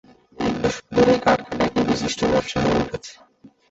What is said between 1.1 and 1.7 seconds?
কাঠ কাটা